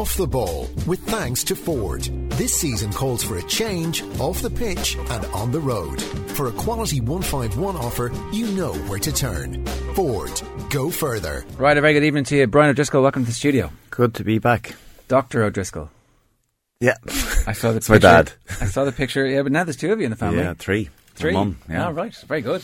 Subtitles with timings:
[0.00, 2.00] Off the ball with thanks to Ford.
[2.30, 6.00] This season calls for a change off the pitch and on the road.
[6.30, 9.66] For a quality 151 offer, you know where to turn.
[9.94, 10.40] Ford,
[10.70, 11.44] go further.
[11.58, 12.46] Right, a very good evening to you.
[12.46, 13.70] Brian O'Driscoll, welcome to the studio.
[13.90, 14.74] Good to be back.
[15.08, 15.42] Dr.
[15.42, 15.90] O'Driscoll.
[16.80, 16.96] Yeah.
[17.46, 18.08] I saw the It's picture.
[18.08, 18.32] my dad.
[18.58, 19.26] I saw the picture.
[19.26, 20.38] Yeah, but now there's two of you in the family.
[20.38, 20.84] Yeah, three.
[20.84, 21.32] My Three.
[21.34, 21.58] Mum.
[21.68, 21.88] Yeah.
[21.88, 22.14] Oh, right.
[22.26, 22.62] Very good.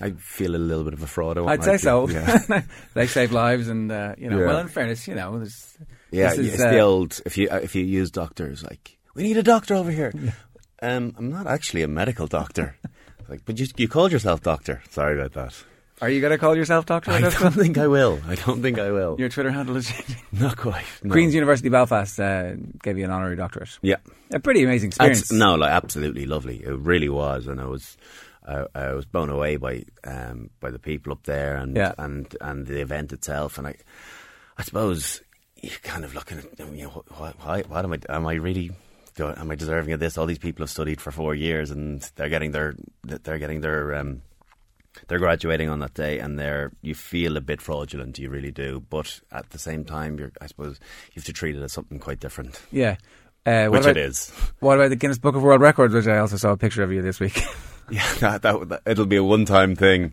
[0.00, 1.36] I feel a little bit of a fraud.
[1.36, 2.08] I won't I'd say lie so.
[2.08, 2.62] Yeah.
[2.94, 4.38] they save lives, and uh, you know.
[4.38, 4.46] Yeah.
[4.46, 5.76] Well, in fairness, you know, there's.
[6.10, 7.20] Yeah, this is, it's uh, the old.
[7.24, 10.12] If you uh, if you use doctors, like we need a doctor over here.
[10.82, 12.76] Um, I'm not actually a medical doctor.
[13.28, 14.82] like, but you you called yourself doctor.
[14.90, 15.54] Sorry about that.
[16.00, 18.20] Are you going to call yourself Doctor I don't think I will.
[18.26, 19.16] I don't think I will.
[19.18, 19.92] Your Twitter handle is
[20.32, 20.86] not quite.
[21.02, 21.12] No.
[21.12, 23.78] Queen's University Belfast uh, gave you an honorary doctorate.
[23.82, 23.96] Yeah.
[24.32, 25.28] A pretty amazing experience.
[25.28, 26.64] That's, no, like absolutely lovely.
[26.64, 27.98] It really was, and I was,
[28.48, 31.92] I, I was blown away by um, by the people up there and Yeah.
[31.98, 33.58] and and the event itself.
[33.58, 33.74] And I,
[34.56, 35.20] I suppose
[35.60, 38.70] you're kind of looking at you know what, what, what am I am I really
[39.18, 40.16] am I deserving of this?
[40.16, 43.94] All these people have studied for four years and they're getting their they're getting their
[43.94, 44.22] um,
[45.08, 48.80] they're graduating on that day and they're you feel a bit fraudulent you really do
[48.90, 51.98] but at the same time you're I suppose you have to treat it as something
[51.98, 52.96] quite different Yeah.
[53.46, 56.18] Uh, which about, it is What about the Guinness Book of World Records, which I
[56.18, 57.40] also saw a picture of you this week?
[57.90, 60.12] Yeah, that, that, that it'll be a one-time thing.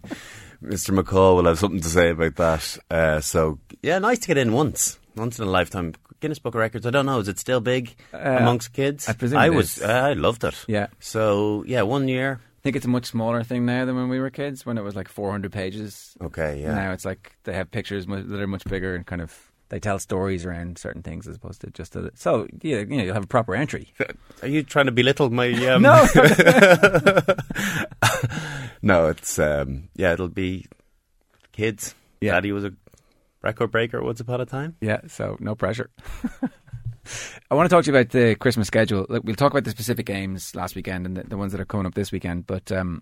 [0.63, 0.99] Mr.
[0.99, 2.77] McCaw will have something to say about that.
[2.89, 5.93] Uh, so yeah, nice to get in once, once in a lifetime.
[6.19, 6.85] Guinness Book of Records.
[6.85, 7.19] I don't know.
[7.19, 9.07] Is it still big amongst kids?
[9.09, 9.77] I presume I it was.
[9.77, 9.83] is.
[9.83, 10.55] Uh, I loved it.
[10.67, 10.87] Yeah.
[10.99, 12.39] So yeah, one year.
[12.41, 14.81] I think it's a much smaller thing now than when we were kids, when it
[14.83, 16.17] was like 400 pages.
[16.21, 16.61] Okay.
[16.61, 16.73] Yeah.
[16.73, 19.99] Now it's like they have pictures that are much bigger and kind of they tell
[19.99, 23.23] stories around certain things as opposed to just a, so yeah, you know you'll have
[23.25, 23.93] a proper entry.
[24.41, 25.47] Are you trying to belittle my?
[25.69, 26.07] Um, No.
[28.81, 29.07] no.
[29.07, 30.13] It's um, yeah.
[30.13, 30.65] It'll be
[31.51, 31.95] kids.
[32.21, 32.31] Yeah.
[32.33, 32.73] Daddy was a
[33.47, 34.75] record breaker once upon a time.
[34.81, 35.89] Yeah, so no pressure.
[37.49, 39.05] I want to talk to you about the Christmas schedule.
[39.07, 41.65] Look, we'll talk about the specific games last weekend and the, the ones that are
[41.65, 42.45] coming up this weekend.
[42.45, 43.01] But um,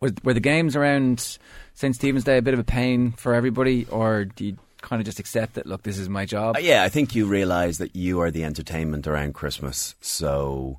[0.00, 1.38] were, were the games around
[1.74, 5.06] St Stephen's Day a bit of a pain for everybody, or do you kind of
[5.06, 5.66] just accept that?
[5.66, 6.56] Look, this is my job.
[6.56, 10.78] Uh, yeah, I think you realise that you are the entertainment around Christmas, so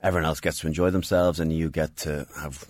[0.00, 2.64] everyone else gets to enjoy themselves, and you get to have,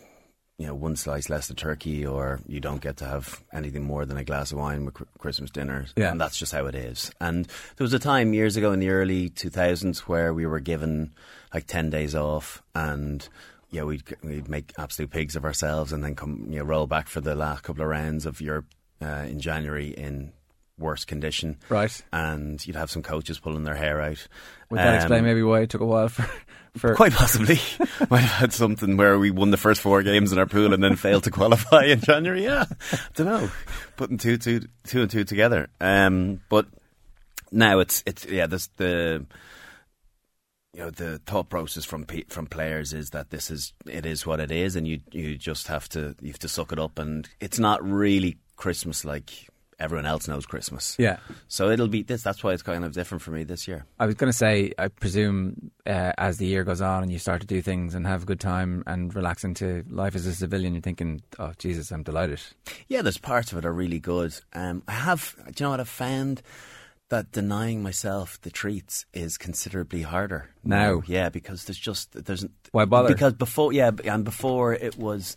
[0.61, 4.05] you know, one slice less of turkey, or you don't get to have anything more
[4.05, 5.87] than a glass of wine with Christmas dinner.
[5.97, 6.11] Yeah.
[6.11, 7.11] and that's just how it is.
[7.19, 10.61] And there was a time years ago in the early two thousands where we were
[10.61, 11.15] given
[11.55, 13.27] like ten days off, and
[13.71, 17.09] yeah, we'd we'd make absolute pigs of ourselves, and then come you know roll back
[17.09, 18.67] for the last couple of rounds of Europe
[19.01, 20.31] uh, in January in
[20.81, 22.03] worse condition Right.
[22.13, 24.27] and you'd have some coaches pulling their hair out.
[24.71, 26.27] Would that Um, explain maybe why it took a while for
[26.77, 27.59] for Quite possibly.
[28.11, 30.83] Might have had something where we won the first four games in our pool and
[30.83, 32.45] then failed to qualify in January.
[32.45, 33.51] Yeah, I don't know.
[33.97, 35.69] Putting two, two, two and two together.
[35.81, 36.67] Um, but
[37.53, 38.47] now it's it's yeah.
[38.47, 39.27] This the
[40.73, 44.25] you know the thought process from pe- from players is that this is it is
[44.25, 47.01] what it is, and you you just have to you have to suck it up,
[47.01, 49.49] and it's not really Christmas like
[49.81, 50.95] everyone else knows Christmas.
[50.99, 51.17] yeah.
[51.49, 52.23] So it'll be this.
[52.23, 53.87] That's why it's kind of different for me this year.
[53.99, 57.19] I was going to say, I presume uh, as the year goes on and you
[57.19, 60.35] start to do things and have a good time and relax into life as a
[60.35, 62.41] civilian, you're thinking, oh, Jesus, I'm delighted.
[62.89, 64.35] Yeah, there's parts of it are really good.
[64.53, 66.43] Um, I have, do you know what I've found?
[67.09, 71.03] That denying myself the treats is considerably harder Now?
[71.07, 73.09] Yeah, because there's just there's Why bother?
[73.09, 75.35] Because before, yeah, and before it was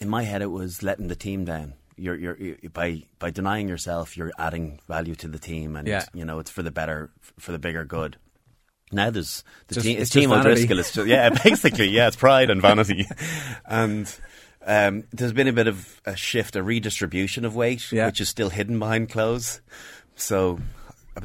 [0.00, 1.74] in my head, it was letting the team down.
[1.96, 6.04] You're, you're, you by by denying yourself, you're adding value to the team, and Yeah.
[6.12, 8.16] you know it's for the better, for the bigger good.
[8.92, 9.94] Now there's the Just- team.
[9.98, 10.32] it's It's Team.
[10.32, 10.78] O'Driscoll.
[10.78, 13.06] It's just, yeah, basically, yeah, it's pride and vanity,
[13.66, 14.12] and
[14.66, 18.06] um, there's been a bit of a shift, a redistribution of weight, Yeah.
[18.06, 19.60] which is still hidden behind clothes.
[20.16, 20.58] So,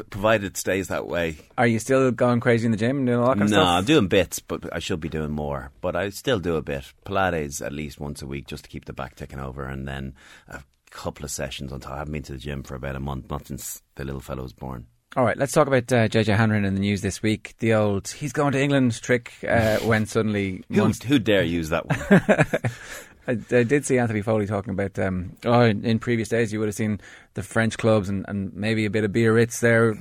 [0.10, 3.20] provided it stays that way, Are you still going crazy in the gym and doing
[3.20, 3.68] all that kind of no, stuff?
[3.68, 5.72] I'm doing bits, but I should be doing more.
[5.82, 6.94] But I still do a bit.
[7.06, 10.16] Pilates at least once a week just to keep the back ticking over, and then
[10.48, 10.62] a
[10.92, 11.94] couple of sessions on top.
[11.94, 14.44] I haven't been to the gym for about a month, not since the little fellow
[14.44, 14.88] was born.
[15.16, 17.56] All right, let's talk about uh, JJ Hanrahan in the news this week.
[17.58, 21.88] The old "he's going to England" trick uh, when suddenly Who, who dare use that
[21.88, 22.62] one?
[23.28, 24.98] I, I did see Anthony Foley talking about.
[24.98, 27.00] Um, oh, in, in previous days, you would have seen
[27.34, 29.96] the French clubs and, and maybe a bit of Biarritz there.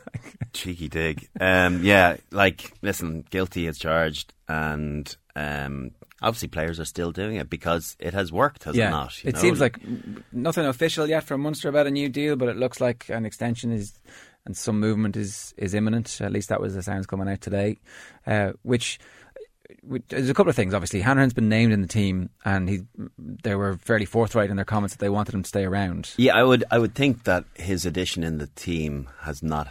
[0.52, 1.28] Cheeky dig.
[1.40, 5.92] Um, yeah, like, listen, guilty as charged, and um,
[6.22, 9.24] obviously players are still doing it because it has worked, has yeah, it not?
[9.24, 9.40] you it know?
[9.40, 9.78] seems like
[10.32, 13.72] nothing official yet from Munster about a new deal, but it looks like an extension
[13.72, 13.98] is
[14.46, 16.20] and some movement is is imminent.
[16.20, 17.78] At least that was the sounds coming out today,
[18.26, 18.98] uh, which.
[20.08, 20.74] There's a couple of things.
[20.74, 22.80] Obviously, Hanrahan's been named in the team, and he
[23.18, 26.12] they were fairly forthright in their comments that they wanted him to stay around.
[26.16, 26.64] Yeah, I would.
[26.70, 29.68] I would think that his addition in the team has not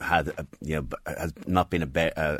[0.00, 2.38] had a, you know has not been a ba- uh,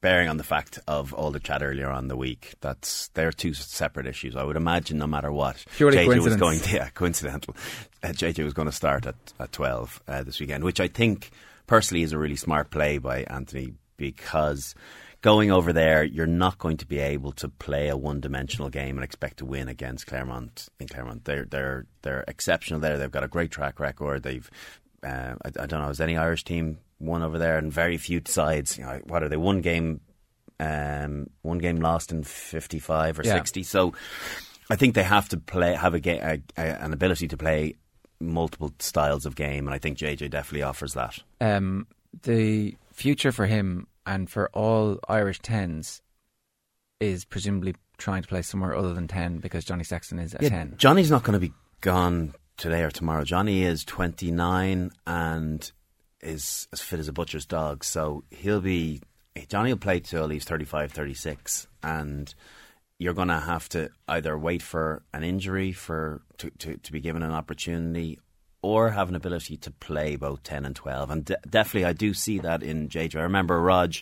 [0.00, 2.54] bearing on the fact of all the chat earlier on the week.
[2.60, 4.36] That's they're two separate issues.
[4.36, 7.54] I would imagine no matter what, Purely JJ was going to yeah coincidental.
[8.02, 11.30] Uh, JJ was going to start at at twelve uh, this weekend, which I think
[11.66, 14.74] personally is a really smart play by Anthony because.
[15.22, 19.04] Going over there, you're not going to be able to play a one-dimensional game and
[19.04, 20.68] expect to win against Clermont.
[20.78, 22.96] In Clermont, they're they're they're exceptional there.
[22.96, 24.22] They've got a great track record.
[24.22, 24.50] They've
[25.04, 27.58] uh, I, I don't know, has any Irish team won over there?
[27.58, 28.78] And very few sides.
[28.78, 29.36] You know, what are they?
[29.36, 30.00] One game,
[30.58, 33.34] um, one game lost in fifty-five or Yeah.
[33.34, 33.62] sixty.
[33.62, 33.92] So
[34.70, 37.74] I think they have to play, have a, ga- a, a an ability to play
[38.20, 41.18] multiple styles of game, and I think JJ definitely offers that.
[41.42, 41.86] Um,
[42.22, 46.02] the future for him and for all Irish tens
[47.00, 50.74] is presumably trying to play somewhere other than ten because Johnny Sexton is a ten.
[50.76, 53.24] Johnny's not going to be gone today or tomorrow.
[53.24, 55.72] Johnny is 29 and
[56.20, 57.82] is as fit as a butcher's dog.
[57.84, 59.00] So he'll be.
[59.48, 61.66] Johnny will play till he's 35, 36.
[61.82, 62.32] And
[62.98, 67.00] you're going to have to either wait for an injury for to, to, to be
[67.00, 68.18] given an opportunity
[68.62, 71.10] or have an ability to play both 10 and 12.
[71.10, 73.16] And de- definitely, I do see that in JJ.
[73.16, 73.94] I remember Rog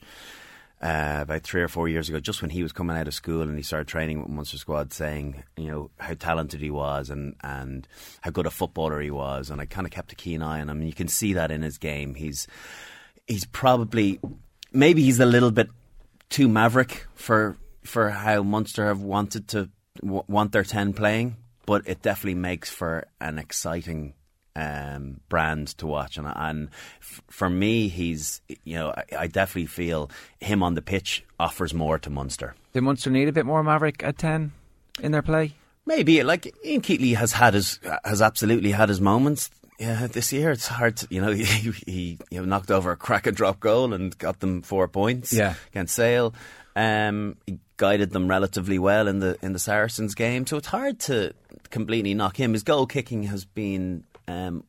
[0.80, 3.42] uh, about three or four years ago, just when he was coming out of school
[3.42, 7.34] and he started training with Munster squad, saying you know how talented he was and
[7.42, 7.88] and
[8.20, 10.68] how good a footballer he was, and I kind of kept a keen eye on
[10.68, 10.82] him.
[10.82, 12.14] You can see that in his game.
[12.14, 12.46] He's
[13.26, 14.20] he's probably
[14.72, 15.68] maybe he's a little bit
[16.28, 19.70] too maverick for for how Munster have wanted to
[20.00, 24.14] w- want their ten playing, but it definitely makes for an exciting
[24.56, 26.16] um, brand to watch.
[26.18, 26.68] And, and
[27.00, 30.10] f- for me, he's you know I, I definitely feel
[30.40, 32.54] him on the pitch offers more to Munster.
[32.72, 34.52] Did Munster need a bit more Maverick at ten
[35.00, 35.52] in their play?
[35.86, 39.50] Maybe like Ian Keatley has had his has absolutely had his moments.
[39.78, 40.96] Yeah, this year it's hard.
[40.98, 41.44] To, you know, he,
[41.86, 45.32] he you know, knocked over a crack and drop goal and got them four points.
[45.32, 45.54] Yeah.
[45.70, 46.34] against Sale.
[46.74, 50.46] Um, he guided them relatively well in the in the Saracens game.
[50.46, 51.32] So it's hard to
[51.70, 52.52] completely knock him.
[52.52, 54.64] His goal kicking has been um,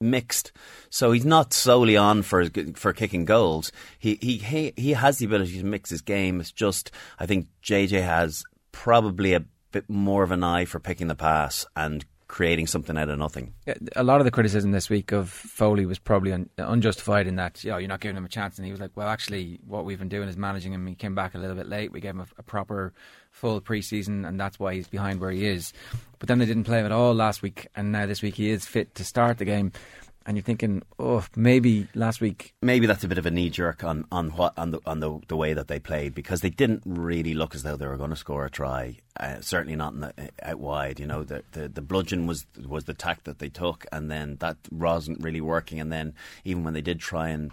[0.00, 0.52] mixed.
[0.88, 3.72] So he's not solely on for for kicking goals.
[3.98, 6.40] He he he, he has the ability to mix his game.
[6.40, 11.08] It's just I think JJ has probably a bit more of an eye for picking
[11.08, 13.52] the pass and creating something out of nothing.
[13.96, 17.64] A lot of the criticism this week of Foley was probably un- unjustified in that
[17.64, 19.84] you know, you're not giving him a chance, and he was like, "Well, actually, what
[19.84, 20.86] we've been doing is managing him.
[20.86, 21.90] He came back a little bit late.
[21.90, 22.92] We gave him a, a proper
[23.32, 25.72] full preseason, and that's why he's behind where he is."
[26.20, 28.50] But then they didn't play him at all last week, and now this week he
[28.50, 29.72] is fit to start the game.
[30.30, 33.82] And you're thinking, oh, maybe last week Maybe that's a bit of a knee jerk
[33.82, 36.84] on, on what on the on the, the way that they played because they didn't
[36.86, 38.98] really look as though they were going to score a try.
[39.18, 41.00] Uh, certainly not in the, out wide.
[41.00, 44.36] You know, the, the the bludgeon was was the tack that they took, and then
[44.38, 45.80] that wasn't really working.
[45.80, 47.50] And then even when they did try and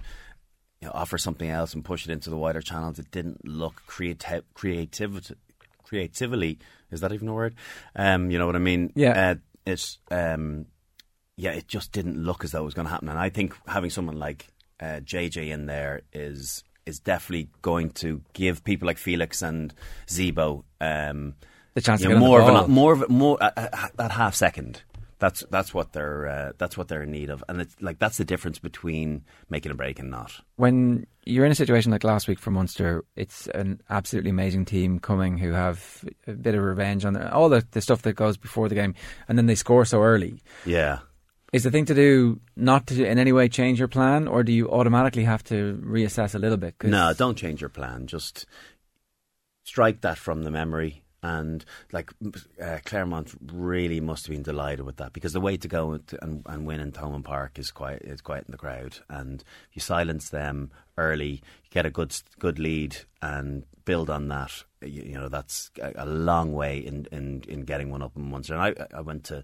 [0.79, 3.81] you know, offer something else and push it into the wider channels, it didn't look
[3.87, 5.33] creati- creativity
[5.81, 6.59] creatively.
[6.91, 7.55] Is that even a word?
[7.95, 8.93] Um, you know what I mean?
[8.93, 9.31] Yeah.
[9.31, 9.35] Uh,
[9.65, 10.67] it's um,
[11.37, 13.09] yeah, it just didn't look as though it was going to happen.
[13.09, 14.47] And I think having someone like
[14.79, 19.73] uh, JJ in there is is definitely going to give people like Felix and
[20.07, 21.35] Zebo um,
[21.73, 23.87] the chance you to know, more the of an, more of a- more uh, uh,
[23.97, 24.81] that half second.
[25.19, 28.17] That's that's what they're uh, that's what they're in need of, and it's like that's
[28.17, 30.31] the difference between making a break and not.
[30.57, 34.99] when you're in a situation like last week for Munster, it's an absolutely amazing team
[34.99, 38.37] coming who have a bit of revenge on their, all the, the stuff that goes
[38.37, 38.93] before the game,
[39.27, 40.41] and then they score so early.
[40.65, 40.99] Yeah,
[41.53, 44.51] Is the thing to do not to in any way change your plan, or do
[44.51, 46.75] you automatically have to reassess a little bit?
[46.83, 48.07] No, don't change your plan.
[48.07, 48.45] Just
[49.63, 51.03] strike that from the memory.
[51.23, 52.11] And like
[52.61, 56.43] uh, Clermont really must have been delighted with that because the way to go and,
[56.45, 58.99] and win in Thomond Park is quite is quite in the crowd.
[59.09, 64.63] And you silence them early, you get a good good lead and build on that.
[64.81, 68.29] You, you know that's a, a long way in, in, in getting one up in
[68.29, 68.53] Munster.
[68.53, 69.43] And I I went to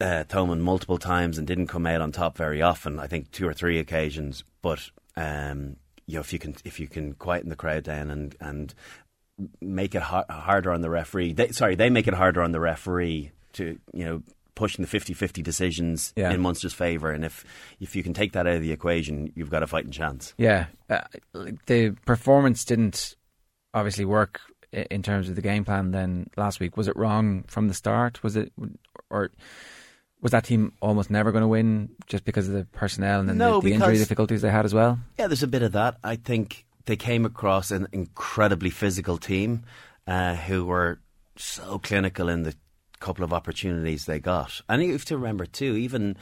[0.00, 2.98] uh, Thomond multiple times and didn't come out on top very often.
[2.98, 5.76] I think two or three occasions, but um,
[6.06, 8.74] you know if you can if you can quieten the crowd down and and
[9.60, 11.32] make it har- harder on the referee.
[11.32, 14.22] They, sorry, they make it harder on the referee to you know
[14.56, 16.32] pushing the 50-50 decisions Yeah.
[16.32, 17.12] in Munster's favour.
[17.12, 17.44] And if
[17.78, 20.34] if you can take that out of the equation, you've got a fighting chance.
[20.36, 21.02] Yeah, uh,
[21.66, 23.14] the performance didn't
[23.72, 24.40] obviously work
[24.72, 25.92] in terms of the game plan.
[25.92, 28.22] Then last week, was it wrong from the start?
[28.24, 28.52] Was it,
[29.10, 29.30] or
[30.20, 33.38] was that team almost never going to win just because of the personnel and then
[33.38, 34.98] No, the, the injury difficulties they had as well?
[35.18, 35.98] Yeah, there's a bit of that.
[36.02, 39.64] I think they came across an incredibly physical team
[40.06, 41.00] uh, who were
[41.36, 42.54] so clinical in the
[42.98, 44.60] couple of opportunities they got.
[44.68, 46.16] And you have to remember too, even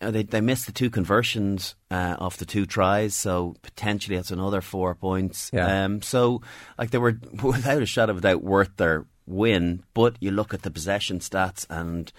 [0.00, 4.60] they they missed the two conversions uh, off the two tries, so potentially that's another
[4.60, 5.50] four points.
[5.52, 5.84] Yeah.
[5.84, 6.42] Um, so
[6.78, 9.82] like they were without a shadow of a doubt worth their win.
[9.94, 12.12] But you look at the possession stats and.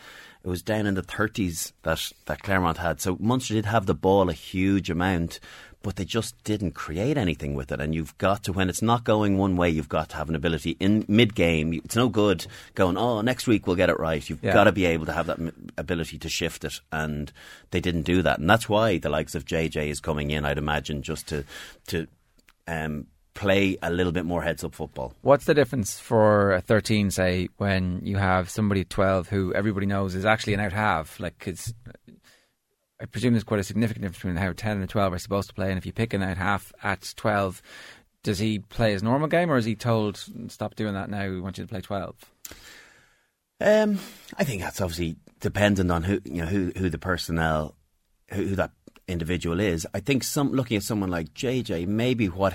[0.46, 3.02] It was down in the 30s that, that Clermont had.
[3.02, 5.40] So Munster did have the ball a huge amount,
[5.82, 7.82] but they just didn't create anything with it.
[7.82, 10.36] And you've got to, when it's not going one way, you've got to have an
[10.36, 11.74] ability in mid game.
[11.74, 14.30] It's no good going, oh, next week we'll get it right.
[14.30, 14.54] You've Yeah.
[14.54, 15.40] got to be able to have that
[15.78, 16.80] ability to shift it.
[16.92, 17.32] And
[17.72, 18.38] they didn't do that.
[18.38, 21.44] And that's why the likes of JJ is coming in, I'd imagine, just to,
[21.88, 22.06] to
[22.68, 25.14] um, play a little bit more heads up football.
[25.22, 29.86] What's the difference for a 13, say, when you have somebody at 12 who everybody
[29.86, 31.20] knows is actually an out half?
[31.20, 31.72] Like, it's,
[33.00, 35.54] I presume there's quite a significant difference between how 10 and 12 are supposed to
[35.54, 35.70] play.
[35.70, 37.62] And if you pick an out half at 12,
[38.24, 41.40] does he play his normal game or is he told, stop doing that now, we
[41.40, 42.16] want you to play 12?
[43.62, 44.00] Um,
[44.38, 47.76] I think that's obviously dependent on who you know who who the personnel
[48.32, 48.72] who, who that
[49.08, 49.88] individual is.
[49.94, 52.54] I think some looking at someone like JJ, maybe what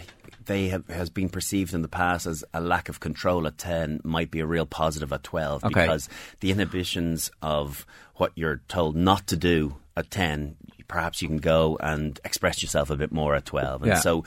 [0.50, 4.00] they have has been perceived in the past as a lack of control at ten
[4.02, 5.82] might be a real positive at twelve Okay.
[5.82, 6.08] because
[6.40, 10.56] the inhibitions of what you're told not to do at ten,
[10.88, 14.00] perhaps you can go and express yourself a bit more at twelve, and Yeah.
[14.00, 14.24] so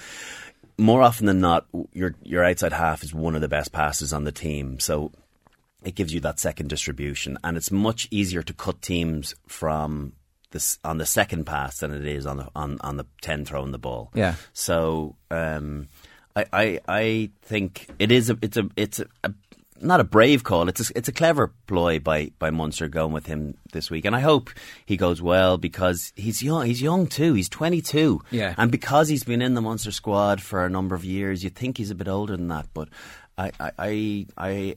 [0.78, 4.24] more often than not, your your outside half is one of the best passes on
[4.24, 4.80] the team.
[4.80, 5.12] So
[5.84, 10.14] it gives you that second distribution, and it's much easier to cut teams from
[10.52, 13.72] this on the second pass than it is on the on, on the ten throwing
[13.72, 14.10] the ball.
[14.16, 14.36] Yeah.
[14.54, 15.90] So um,
[16.36, 19.34] I, I I think it is a it's a it's a, a
[19.82, 20.70] not a brave call.
[20.70, 24.16] It's a, it's a clever ploy by by Munster going with him this week, and
[24.16, 24.50] I hope
[24.86, 26.66] he goes well because he's young.
[26.66, 27.34] He's young too.
[27.34, 28.22] He's twenty two.
[28.32, 28.56] Yeah.
[28.58, 31.78] and because he's been in the Munster squad for a number of years, you think
[31.78, 32.68] he's a bit older than that.
[32.74, 32.90] But
[33.38, 34.26] I I I.
[34.38, 34.76] I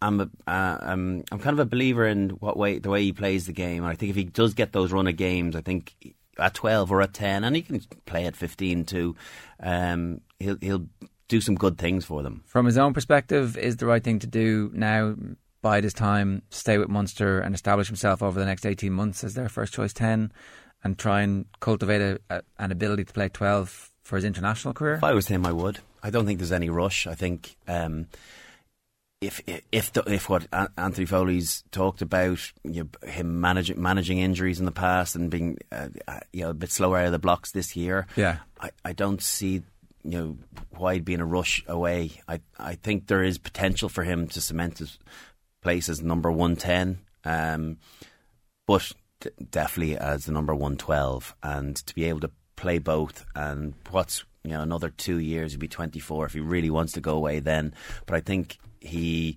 [0.00, 3.12] I'm a, uh, I'm I'm kind of a believer in what way the way he
[3.12, 5.60] plays the game, and I think if he does get those run of games, I
[5.60, 9.16] think at 12 or at 10, and he can play at 15 too.
[9.60, 10.86] Um, he'll he'll
[11.28, 12.42] do some good things for them.
[12.46, 15.14] From his own perspective, is the right thing to do now,
[15.60, 19.34] bide his time, stay with Munster and establish himself over the next 18 months as
[19.34, 20.32] their first choice 10
[20.84, 24.94] and try and cultivate a, a, an ability to play 12 for his international career?
[24.94, 25.80] If I was him, I would.
[26.02, 27.06] I don't think there's any rush.
[27.06, 28.06] I think um,
[29.20, 29.42] if
[29.72, 30.46] if the, if what
[30.78, 35.58] Anthony Foley's talked about, you know, him managing managing injuries in the past and being
[35.72, 38.38] uh, uh, you know a bit slower out of the blocks this year, Yeah.
[38.60, 39.62] I, I don't see
[40.10, 40.38] you know
[40.70, 42.12] why he'd be in a rush away.
[42.26, 44.98] I I think there is potential for him to cement his
[45.62, 47.78] place as number one ten, um,
[48.66, 53.24] but d- definitely as the number one twelve, and to be able to play both
[53.36, 57.00] and what's you know another two years he'd be 24 if he really wants to
[57.00, 57.72] go away then
[58.04, 59.36] but I think he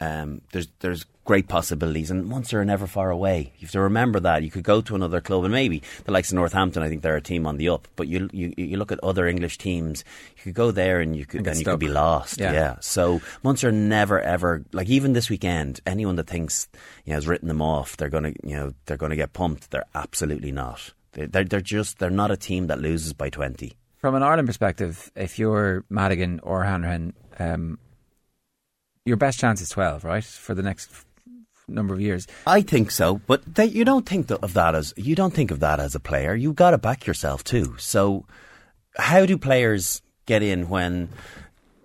[0.00, 2.10] um, there's there's great possibilities.
[2.10, 4.94] And Munster are never far away you have to remember that you could go to
[4.94, 7.68] another club and maybe the likes of Northampton I think they're a team on the
[7.68, 10.04] up but you you, you look at other English teams
[10.36, 12.38] you could go there and you could get and you could be lost.
[12.40, 12.52] Yeah.
[12.52, 12.76] yeah.
[12.80, 16.68] So Munster never ever like even this weekend anyone that thinks
[17.04, 19.32] you know has written them off they're going to you know they're going to get
[19.34, 19.70] pumped.
[19.70, 20.94] They're absolutely not.
[21.12, 24.46] They- they're they're just they're not a team that loses by 20 From an Ireland
[24.48, 27.78] perspective, if you're Madigan or Hanrahan, um,
[29.04, 30.24] your best chance is 12, right?
[30.24, 30.90] For the next
[31.66, 32.26] number of years.
[32.46, 35.60] I think so, but they, you don't think of that as you don't think of
[35.60, 36.34] that as a player.
[36.34, 37.76] You've got to back yourself too.
[37.78, 38.24] So,
[38.96, 41.10] how do players get in when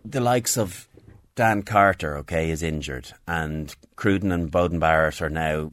[0.06, 0.88] the likes of
[1.36, 5.72] Dan Carter, okay, is injured, and Cruden and Beauden Barrett are now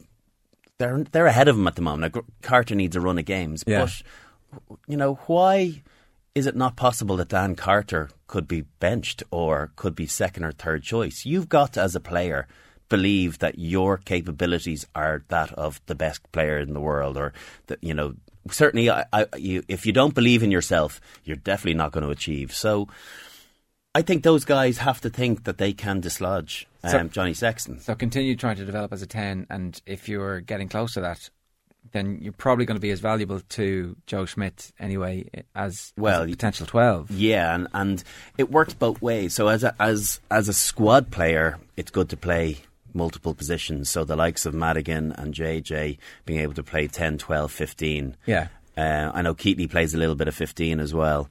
[0.77, 2.15] they're they're ahead of him at the moment.
[2.15, 3.81] Now, Carter needs a run of games, Yeah.
[3.85, 4.01] but
[4.87, 5.83] you know why
[6.33, 10.51] is it not possible that Dan Carter could be benched or could be second or
[10.51, 11.25] third choice?
[11.25, 12.47] You've got to, as a player,
[12.89, 17.33] believe that your capabilities are that of the best player in the world, or
[17.67, 18.15] that you know.
[18.49, 22.09] Certainly, I, I, you, if you don't believe in yourself, you're definitely not going to
[22.09, 22.53] achieve.
[22.53, 22.87] So,
[23.93, 27.79] I think those guys have to think that they can dislodge um, So- Johnny Sexton.
[27.81, 31.29] So continue trying to develop as a 10, and if you're getting close to that,
[31.91, 36.27] then you're probably going to be as valuable to Joe Schmidt anyway as, Well, as
[36.27, 37.11] a potential 12.
[37.11, 38.03] Yeah, and, and
[38.37, 39.33] it works both ways.
[39.33, 42.59] So as a, as as a squad player, it's good to play
[42.93, 43.89] multiple positions.
[43.89, 48.17] So the likes of Madigan and JJ being able to play 10, 12, 15.
[48.25, 48.47] Yeah.
[48.77, 51.29] Uh, I know Keatley plays a little bit of 15 as well.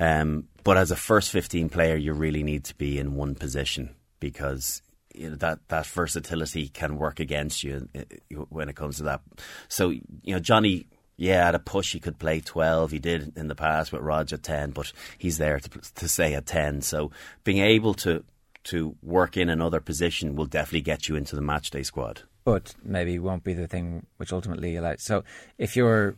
[0.00, 3.94] Um, but as a first 15 player, you really need to be in one position
[4.20, 4.82] because
[5.14, 8.02] you know, that, that versatility can work against you uh,
[8.48, 9.20] when it comes to that.
[9.68, 12.90] So, you know, Johnny, yeah, at a push, he could play 12.
[12.90, 16.34] He did in the past with Rog at 10, but he's there to, to say
[16.34, 16.82] at 10.
[16.82, 17.10] So
[17.44, 18.24] being able to,
[18.64, 22.22] to work in another position will definitely get you into the matchday squad.
[22.44, 25.02] But maybe won't be the thing which ultimately allows.
[25.02, 25.22] So
[25.58, 26.16] if you're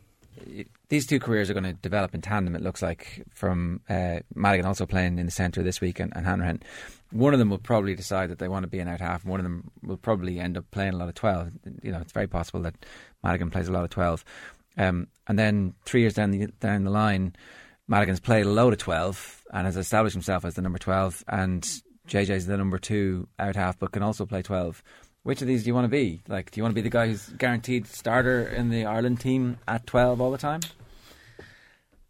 [0.89, 2.55] these two careers are going to develop in tandem.
[2.55, 6.27] It looks like from uh, Madigan also playing in the centre this week and, and
[6.27, 6.63] Hanrahan.
[7.15, 9.25] One of them will probably decide that they want to be an out half.
[9.25, 11.53] One of them will probably end up playing a lot of twelve.
[11.81, 12.75] You know, it's very possible that
[13.23, 14.25] Madigan plays a lot of twelve.
[14.77, 17.37] Um, and then three years down the down the line,
[17.87, 21.23] Madigan's played a load of twelve and has established himself as the number twelve.
[21.29, 21.63] And
[22.09, 24.83] JJ's the number two out half, but can also play twelve.
[25.23, 26.21] Which of these do you want to be?
[26.27, 29.59] Like, do you want to be the guy who's guaranteed starter in the Ireland team
[29.69, 30.63] at twelve all the time?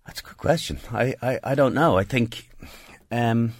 [0.06, 0.78] That's a good question.
[0.90, 1.98] I, I, I don't know.
[1.98, 2.48] I think
[3.12, 3.52] um,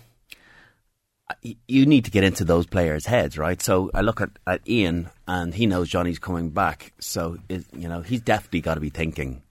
[1.43, 3.61] you need to get into those players' heads, right?
[3.61, 6.93] So I look at, at Ian, and he knows Johnny's coming back.
[6.99, 9.43] So it, you know he's definitely got to be thinking.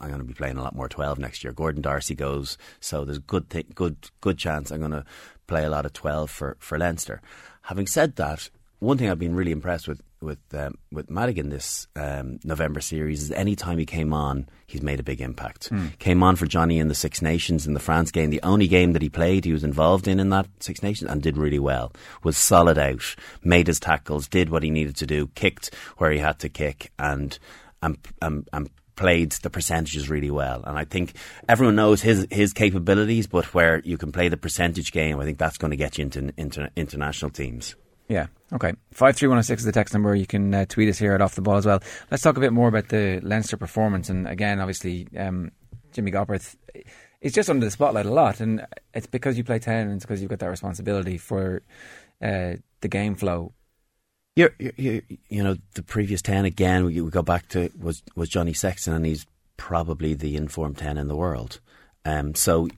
[0.00, 1.52] I'm going to be playing a lot more 12 next year.
[1.52, 5.04] Gordon Darcy goes, so there's good th- good good chance I'm going to
[5.46, 7.20] play a lot of 12 for for Leinster.
[7.62, 11.86] Having said that, one thing I've been really impressed with with um, with Madigan this
[11.94, 15.70] um, November series is any time he came on, he's made a big impact.
[15.70, 15.98] Mm.
[15.98, 18.92] Came on for Johnny in the Six Nations in the France game, the only game
[18.92, 21.92] that he played, he was involved in in that Six Nations and did really well.
[22.22, 26.18] Was solid out, made his tackles, did what he needed to do, kicked where he
[26.18, 27.38] had to kick, and
[27.82, 30.62] and and, and played the percentages really well.
[30.64, 31.14] And I think
[31.48, 35.38] everyone knows his his capabilities, but where you can play the percentage game, I think
[35.38, 37.74] that's going to get you into, into international teams.
[38.08, 38.26] Yeah.
[38.52, 38.74] Okay.
[38.92, 40.14] Five three one zero oh six is the text number.
[40.14, 41.82] You can uh, tweet us here at Off the Ball as well.
[42.10, 44.10] Let's talk a bit more about the Leinster performance.
[44.10, 45.50] And again, obviously, um,
[45.92, 46.54] Jimmy Gopperth
[47.20, 50.04] is just under the spotlight a lot, and it's because you play ten, and it's
[50.04, 51.62] because you've got that responsibility for
[52.20, 53.52] uh, the game flow.
[54.36, 56.84] You're, you're, you know, the previous ten again.
[56.84, 60.98] We, we go back to was was Johnny Sexton, and he's probably the informed ten
[60.98, 61.60] in the world.
[62.04, 62.68] Um, so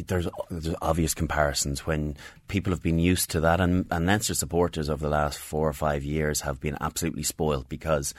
[0.00, 2.16] there's, there's obvious comparisons when
[2.48, 5.74] people have been used to that, and, and Leinster supporters over the last four or
[5.74, 8.14] five years have been absolutely spoiled because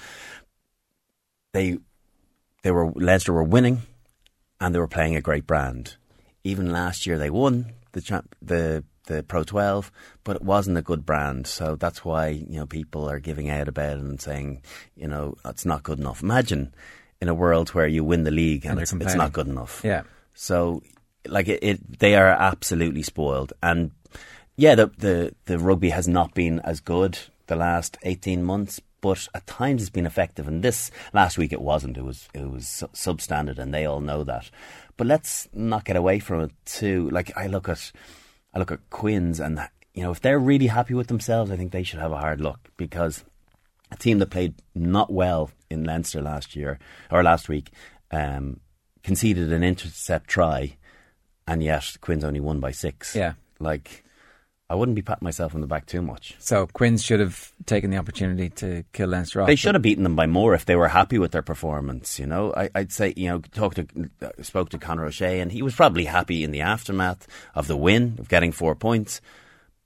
[1.53, 1.77] they
[2.61, 3.81] they were Leinster were winning,
[4.59, 5.95] and they were playing a great brand.
[6.43, 9.91] Even last year, they won the champ, the the Pro 12,
[10.23, 11.45] but it wasn't a good brand.
[11.45, 14.61] So that's why you know people are giving out about it and saying,
[14.95, 16.21] you know, it's not good enough.
[16.21, 16.73] Imagine
[17.21, 19.81] in a world where you win the league and, and it's, it's, not good enough.
[19.83, 20.03] Yeah.
[20.33, 20.81] So
[21.27, 23.53] like it, it, they are absolutely spoiled.
[23.61, 23.91] And
[24.55, 29.27] yeah, the, the the rugby has not been as good the last eighteen months, but
[29.33, 30.47] at times it's been effective.
[30.47, 31.97] And this last week it wasn't.
[31.97, 34.49] It was it was substandard, and they all know that.
[34.95, 37.09] But let's not get away from it too.
[37.09, 37.91] Like I look at
[38.53, 39.59] I look at Quins, and
[39.93, 42.39] you know if they're really happy with themselves, I think they should have a hard
[42.41, 43.23] look because
[43.91, 46.79] a team that played not well in Leinster last year
[47.11, 47.71] or last week
[48.11, 48.59] um,
[49.03, 50.77] conceded an intercept try
[51.47, 53.15] and yet Quins only won by six.
[53.15, 54.03] Yeah, like
[54.69, 56.35] I wouldn't be patting myself on the back too much.
[56.39, 59.47] So Quins should have taken the opportunity to kill Leinster off.
[59.47, 62.17] They should have beaten them by more if they were happy with their performance.
[62.17, 63.87] You know, I, would say you know talk to
[64.21, 67.77] uh, spoke to Conor O'Shea and he was probably happy in the aftermath of the
[67.77, 69.21] win of getting four points.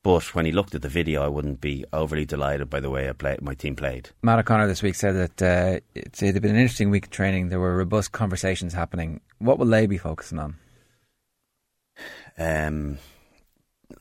[0.03, 3.09] But when he looked at the video, I wouldn't be overly delighted by the way
[3.09, 4.11] I play, my team played.
[4.21, 7.49] Matt O'Connor this week said that uh, it had been an interesting week of training.
[7.49, 9.19] There were robust conversations happening.
[9.39, 10.55] What will they be focusing on?
[12.37, 12.99] Um,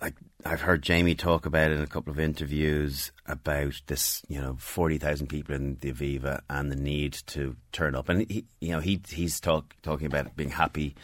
[0.00, 4.56] like I've heard Jamie talk about in a couple of interviews about this, you know,
[4.58, 8.72] forty thousand people in the Aviva and the need to turn up, and he, you
[8.72, 10.94] know, he he's talk, talking about being happy,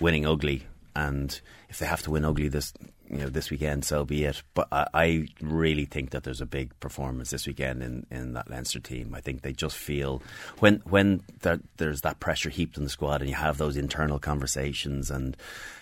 [0.00, 2.72] winning ugly, and if they have to win ugly this,
[3.08, 4.42] you know, this weekend, so be it.
[4.54, 8.50] But I, I really think that there's a big performance this weekend in, in that
[8.50, 9.14] Leinster team.
[9.14, 10.22] I think they just feel
[10.58, 14.18] when when there, there's that pressure heaped on the squad, and you have those internal
[14.18, 15.36] conversations and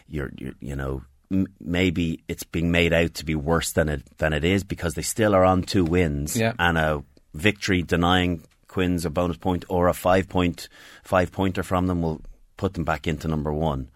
[0.08, 4.02] you're, you're you know m- maybe it's being made out to be worse than it
[4.18, 6.52] than it is because they still are on two wins yeah.
[6.58, 7.02] and a
[7.34, 10.68] victory denying Quins a bonus point or a five point
[11.02, 12.20] five pointer from them will
[12.56, 13.88] put them back into number one.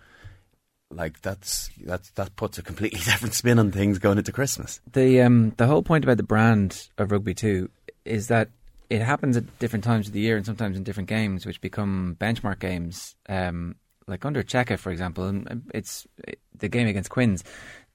[0.91, 4.81] Like that's that's that puts a completely different spin on things going into Christmas.
[4.93, 7.71] The um the whole point about the brand of rugby too
[8.05, 8.49] is that
[8.91, 12.17] it happens at different times of the year and sometimes in different games, which become
[12.21, 13.17] benchmark games.
[13.29, 16.07] Um, like under Cheika, for example, and it's
[16.59, 17.43] the game against Quins.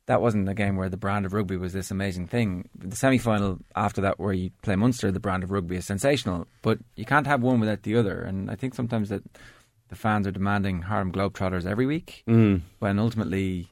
[0.08, 2.67] That wasn't a game where the brand of rugby was this amazing thing.
[2.75, 6.47] The semi final after that, where you play Munster, the brand of rugby is sensational,
[6.63, 8.19] but you can't have one without the other.
[8.21, 9.21] And I think sometimes that
[9.89, 12.62] the fans are demanding Harlem Globetrotters every week, mm.
[12.80, 13.67] when ultimately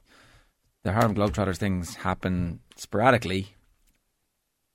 [0.84, 3.54] the Harlem Globetrotters things happen sporadically.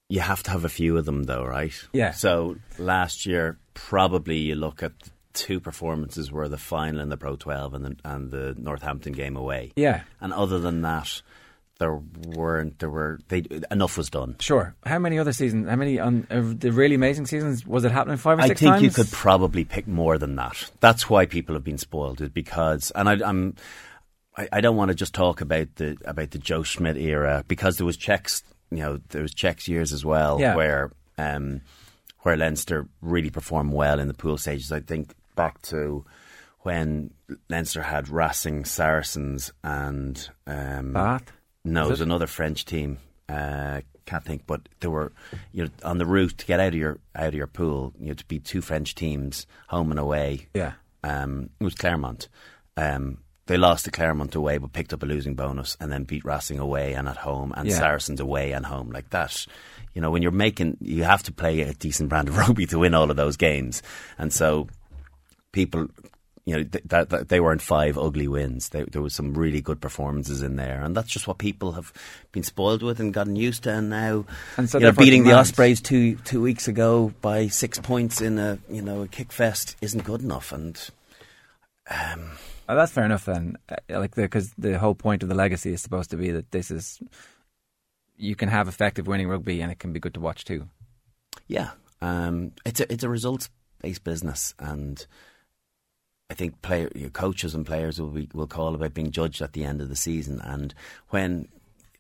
[0.10, 1.74] You have to have a few of them, though, right?
[1.92, 2.12] Yeah.
[2.12, 4.92] So last year, probably you look at
[5.34, 9.36] two performances were the final in the Pro 12 and the, and the Northampton game
[9.36, 9.74] away.
[9.76, 10.02] Yeah.
[10.22, 11.22] And other than that,
[11.80, 14.36] there weren't there were they enough was done.
[14.40, 14.76] Sure.
[14.86, 15.68] How many other seasons?
[15.68, 18.60] How many on uh, the really amazing seasons was it happening five or I six
[18.62, 20.72] think you could probably pick more than that.
[20.80, 23.56] That's why people have been spoiled, is because, and I, I'm,
[24.38, 27.78] I, I don't want to just talk about the about the Joe Schmidt era because
[27.78, 30.56] there was checks, you know, there was checks years as well Yeah.
[30.56, 31.62] where, um,
[32.20, 34.72] where Leinster really performed well in the pool stages.
[34.72, 36.06] I think back to
[36.60, 37.12] when
[37.50, 41.32] Leinster had Racing Saracens and um, Bath.
[41.66, 42.06] No, it was it?
[42.06, 42.98] another French team.
[43.30, 45.14] Uh, can't think, but they were
[45.54, 47.94] you know on the route to get out of your out of your pool.
[48.00, 50.48] You had to beat two French teams, home and away.
[50.54, 50.74] Yeah.
[51.04, 52.28] Um, it was Clermont.
[52.76, 56.24] Um, they lost to Clermont away, but picked up a losing bonus, and then beat
[56.26, 57.76] Racing away and at home, and Yeah.
[57.78, 58.90] Saracens away and home.
[58.92, 59.46] Like that,
[59.94, 62.80] you know, when you're making, you have to play a decent brand of rugby to
[62.80, 63.82] win all of those games,
[64.18, 64.68] and so
[65.54, 65.88] people
[66.46, 68.70] you know th- that, that they weren't five ugly wins.
[68.70, 71.94] They, there was some really good performances in there, and that's just what people have
[72.32, 73.72] been spoiled with and gotten used to.
[73.72, 74.26] And now,
[74.58, 78.38] And so you know, beating the Ospreys two two weeks ago by six points in
[78.40, 80.52] a you know a kick fest isn't good enough.
[80.52, 80.80] And
[82.70, 83.58] Oh, that's fair enough then.
[83.70, 86.72] Uh, Like because the, whole point of the legacy is supposed to be that this
[86.72, 87.02] is
[88.16, 90.68] you can have effective winning rugby and it can be good to watch too.
[91.48, 93.50] yeah, um, it's a it's a results
[93.82, 95.06] based business, and
[96.34, 99.64] I think player coaches and players will be, will call about being judged at the
[99.64, 100.74] end of the season, and
[101.10, 101.48] when.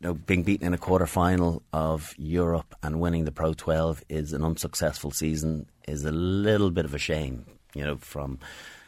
[0.01, 4.03] You know, being beaten in a quarter final of Europe and winning the Pro 12
[4.09, 8.37] is an unsuccessful season is a little bit of a shame, you know, from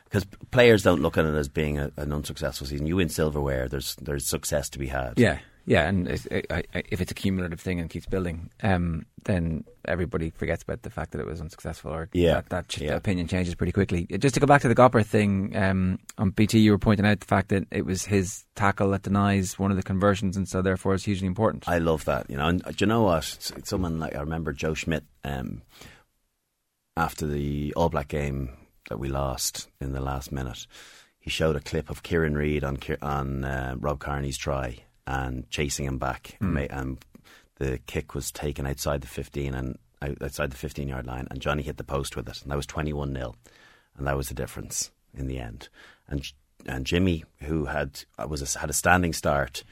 [0.04, 2.86] because players don't look at it as being a, an unsuccessful season.
[2.86, 5.14] You win silverware, there's there's success to be had.
[5.16, 9.06] Yeah, yeah, and it's, I, I, if it's a cumulative thing and keeps building, um,
[9.24, 12.94] then everybody forgets about the fact that it was unsuccessful, or Yeah, that, that yeah.
[12.96, 14.06] opinion changes pretty quickly.
[14.20, 17.20] Just to go back to the Gopper thing, um, on BT, you were pointing out
[17.20, 20.62] the fact that it was his tackle that denies one of the conversions, and so
[20.62, 21.68] therefore it's hugely important.
[21.68, 22.30] I love that.
[22.30, 23.24] You know, and uh, do you know what?
[23.26, 25.64] It's- it's Someone like I remember Joe Schmidt um,
[26.98, 28.50] after the All Black game
[28.90, 30.68] that we lost in the last minute.
[31.20, 35.86] He showed a clip of Kieran Read on on uh, Rob Kearney's try and chasing
[35.86, 36.98] him back, and, ma- and
[37.56, 39.78] the kick was taken outside the fifteen and
[40.22, 42.66] outside the fifteen yard line, and Johnny hit the post with it, and that was
[42.66, 43.34] twenty one 0
[43.98, 45.70] and that was the difference in the end.
[46.08, 46.26] And
[46.66, 49.64] and Jimmy, who had uh, was a, had a standing start,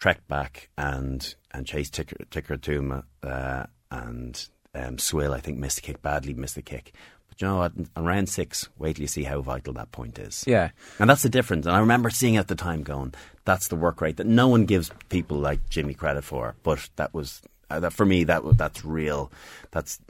[0.00, 5.34] trekked back and and chased Ticker Ticker Tuma uh, and um, Swill.
[5.34, 6.94] I think missed the kick badly, missed the kick.
[7.38, 7.72] You know what?
[7.96, 10.44] On round six, wait till you see how vital that point is.
[10.46, 11.66] yeah, And that's the difference.
[11.66, 13.12] And I remember seeing at the time going,
[13.44, 16.54] that's the work rate that no one gives people like Jimmy credit for.
[16.62, 19.30] But that was, uh, that for me, that that's real.
[19.70, 20.00] That's,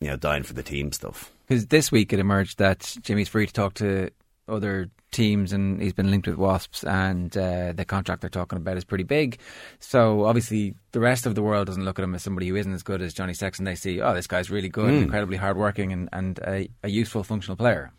[0.00, 1.32] you know, dying for the team stuff.
[1.48, 4.10] because this week it emerged that Jimmy's free to talk to
[4.46, 8.76] other teams, and he's been linked with Wasps, and uh, the contract they're talking about
[8.76, 9.38] is pretty big.
[9.78, 12.72] So obviously, the rest of the world doesn't look at him as somebody who isn't
[12.72, 13.64] as good as Johnny Sexton.
[13.64, 17.56] They see, oh, this guy's really good, incredibly hardworking, and and a, a useful, functional
[17.56, 17.92] player.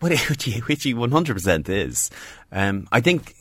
[0.00, 2.10] But which he, which he 100% is.
[2.50, 3.34] Um, I think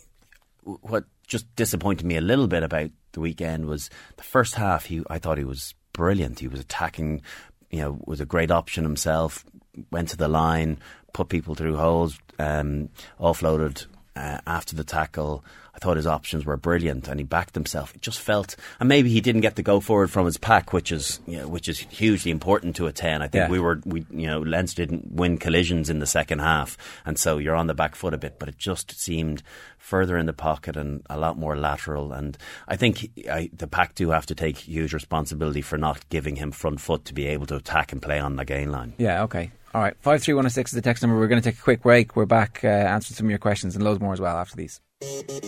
[0.63, 4.85] what just disappointed me a little bit about the weekend was the first half.
[4.85, 6.39] He, I thought he was brilliant.
[6.39, 7.21] He was attacking,
[7.71, 9.45] you know, was a great option himself.
[9.91, 10.79] Went to the line,
[11.13, 15.43] put people through holes, um, offloaded uh, after the tackle.
[15.73, 17.95] I thought his options were brilliant, and he backed himself.
[17.95, 20.91] It just felt, and maybe he didn't get the go forward from his pack, which
[20.91, 23.21] is you know, which is hugely important to a ten.
[23.21, 23.49] I think Yeah.
[23.49, 27.37] we were we you know Leinster didn't win collisions in the second half, and so
[27.37, 28.39] you're on the back foot a bit.
[28.39, 29.41] But it just seemed
[29.77, 32.11] further in the pocket and a lot more lateral.
[32.11, 36.35] And I think I, the pack do have to take huge responsibility for not giving
[36.35, 38.95] him front foot to be able to attack and play on the gain line.
[38.97, 39.51] Yeah, okay.
[39.71, 41.19] All right, 53106 is the text number.
[41.19, 42.15] We're going to take a quick break.
[42.15, 44.81] We're back uh, answering some of your questions and loads more as well after these.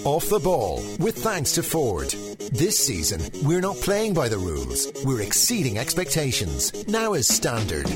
[0.06, 2.10] Off the ball with thanks to Ford.
[2.52, 6.88] This season, we're not playing by the rules, we're exceeding expectations.
[6.88, 7.90] Now is standard.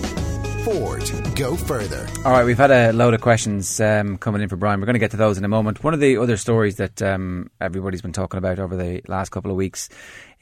[0.65, 2.07] Ford, go further.
[2.25, 4.79] All right, we've had a load of questions um, coming in for Brian.
[4.79, 5.83] We're going to get to those in a moment.
[5.83, 9.51] One of the other stories that um, everybody's been talking about over the last couple
[9.51, 9.89] of weeks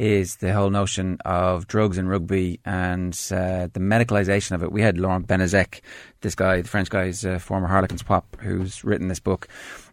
[0.04, 4.72] is the whole notion of drugs in rugby and uh, the medicalisation of it.
[4.72, 5.80] We had Laurent Bénézech,
[6.20, 9.48] this guy, the French guy, is a former Harlequins pop, who's written this book.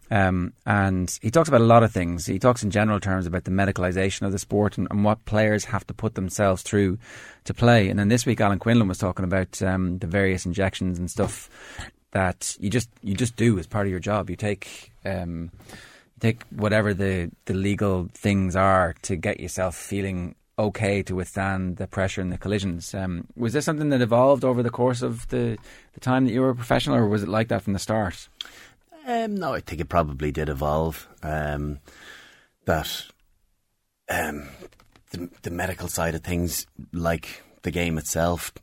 [0.09, 2.25] Um, and he talks about a lot of things.
[2.25, 5.63] He talks in general terms about the medicalisation of the sport and, and what players
[5.65, 6.97] have to put themselves through
[7.45, 7.87] to play.
[7.87, 11.49] And then this week, Alan Quinlan was talking about um, the various injections and stuff
[12.11, 14.29] that you just you just do as part of your job.
[14.29, 15.51] You take um,
[16.21, 21.87] take whatever the the legal things are to get yourself feeling okay to withstand the
[21.87, 22.93] pressure and the collisions.
[22.93, 25.57] Um, was this something that evolved over the course of the
[25.93, 28.29] the time that you were a professional, or was it like that from the start?
[29.05, 31.07] Um, no, I think it probably did evolve.
[31.23, 31.79] Um,
[32.65, 33.05] that
[34.09, 34.49] um,
[35.09, 38.53] the, the medical side of things, like the game itself,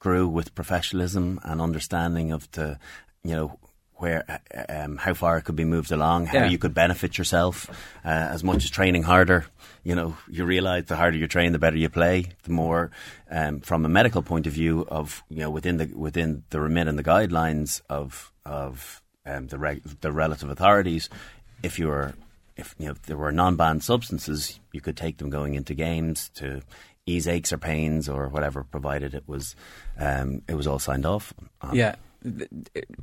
[0.00, 2.78] grew with professionalism and understanding of the,
[3.22, 3.58] you know,
[3.98, 4.24] where
[4.68, 6.48] um, how far it could be moved along, how Yeah.
[6.48, 7.68] you could benefit yourself.
[8.04, 9.44] Uh, as much as training harder,
[9.84, 12.26] you know, you realise the harder you train, the better you play.
[12.44, 12.90] The more,
[13.30, 16.88] um, from a medical point of view, of you know, within the within the remit
[16.88, 21.08] and the guidelines of of um, the reg- the relative authorities,
[21.62, 22.14] if you were
[22.56, 26.28] if you know if there were non-banned substances, you could take them going into games
[26.36, 26.62] to
[27.06, 29.56] ease aches or pains or whatever, provided it was
[29.98, 31.32] um, it was all signed off.
[31.62, 31.74] on.
[31.74, 31.94] Yeah.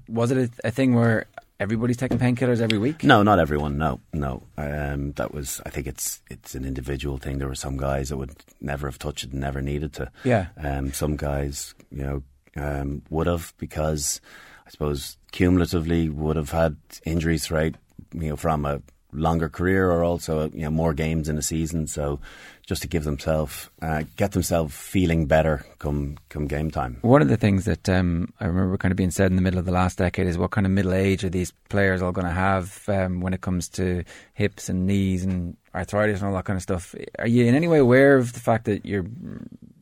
[0.08, 1.25] Was it a, a thing where
[1.60, 3.04] everybody's taking painkillers every week?
[3.04, 3.78] No, not everyone.
[3.78, 4.43] No, no.
[4.58, 5.62] Um, that was.
[5.65, 7.38] I think it's it's an individual thing.
[7.38, 10.12] There were some guys that would never have touched it and never needed to.
[10.23, 10.47] Yeah.
[10.58, 12.23] Um, some guys, you know,
[12.58, 14.21] um, would have because
[14.67, 17.75] I suppose cumulatively would have had injuries throughout,
[18.13, 18.82] you know, from a
[19.15, 21.88] longer career or also you know more games in a season.
[21.88, 22.19] So
[22.65, 26.97] just to give themselves uh, get themselves feeling better come come game time.
[27.01, 29.60] One of the things that um, I remember kind of being said in the middle
[29.60, 32.25] of the last decade is what kind of middle age are these players all going
[32.25, 36.45] to have um, when it comes to hips and knees and arthritis and all that
[36.45, 36.95] kind of stuff.
[37.19, 39.06] Are you in any way aware of the fact that you're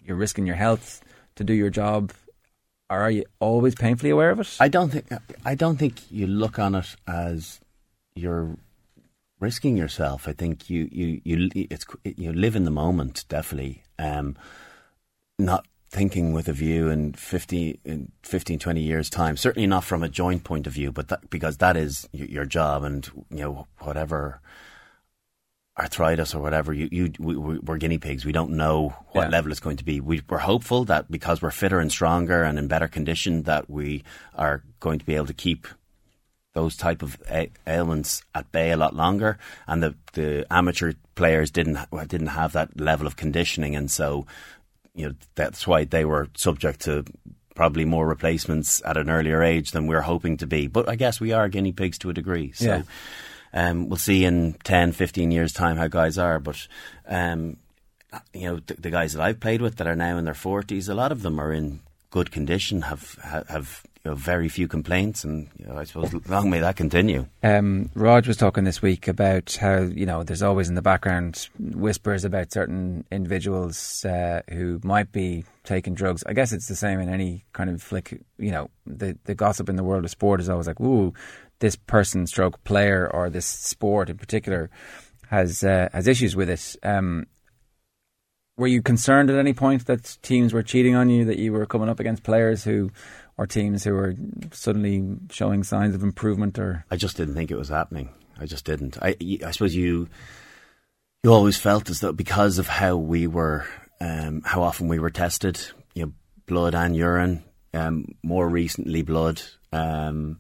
[0.04, 1.02] you're risking your health
[1.36, 2.12] to do your job,
[2.89, 4.58] or are you always painfully aware of it?
[4.60, 5.08] I don't think
[5.46, 7.62] I don't think you look on it as
[8.15, 8.58] you're
[9.44, 10.28] risking yourself.
[10.28, 13.84] I think you you you it's you live in the moment definitely.
[14.00, 14.36] Um,
[15.38, 20.02] not thinking with a view in 50 in 15 20 years time certainly not from
[20.02, 23.68] a joint point of view but that, because that is your job and you know
[23.80, 24.42] whatever
[25.78, 29.30] arthritis or whatever you, you we, we- we're guinea pigs we don't know what Yeah.
[29.30, 32.58] level it's going to be we, we're hopeful that because we're fitter and stronger and
[32.58, 34.04] in better condition that we
[34.36, 35.68] are going to be able to keep
[36.54, 37.18] those type of
[37.68, 39.38] ailments at bay a lot longer,
[39.68, 44.26] and the the amateur players didn't didn't have that level of conditioning, and so
[44.94, 47.04] you know that's why they were subject to
[47.56, 50.68] probably more replacements at an earlier age than we are hoping to be.
[50.68, 52.52] But I guess we are guinea pigs to a degree.
[52.54, 53.70] So Yeah.
[53.70, 56.39] um, we'll see in 10, 15 years' time how guys are.
[56.39, 56.68] But
[57.08, 57.58] um,
[58.34, 60.88] you know the, the guys that I've played with that are now in their forties,
[60.89, 61.80] a lot of them are in
[62.12, 66.13] good condition, have have, have you know, very few complaints, and you know, I suppose
[66.28, 67.26] long may that continue.
[67.42, 71.48] Um, Rog was talking this week about how you know there's always in the background
[71.58, 76.24] whispers about certain individuals uh, who might be taking drugs.
[76.28, 78.20] I guess it's the same in any kind of flick.
[78.38, 81.13] You know, the the gossip in the world of sport is always like, "Ooh,
[81.60, 84.70] this person, stroke player, or this sport in particular
[85.30, 87.28] has uh, has issues with it." Um,
[88.58, 91.66] were you concerned at any point that teams were cheating on you, that you were
[91.66, 92.92] coming up against players who,
[93.38, 94.15] or teams who were
[94.52, 98.10] suddenly showing signs of improvement, or I just didn't think it was happening.
[98.39, 98.98] I just didn't.
[99.02, 99.15] I,
[99.46, 100.08] I suppose you
[101.24, 103.65] you always felt as though because of how we were,
[104.02, 105.60] um, how often we were tested,
[105.93, 106.12] you know,
[106.46, 107.43] blood and urine,
[107.74, 109.41] um, more recently blood,
[109.72, 110.39] um,